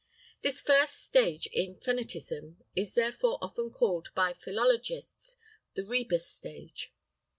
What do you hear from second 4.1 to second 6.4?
by philologists the rebus